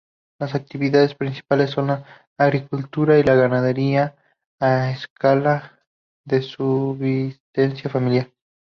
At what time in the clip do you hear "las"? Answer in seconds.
0.39-0.55